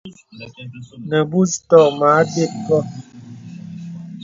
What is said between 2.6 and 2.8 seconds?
wɔ.